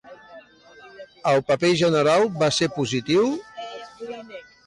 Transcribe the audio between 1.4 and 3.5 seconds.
parer general va ser positiu?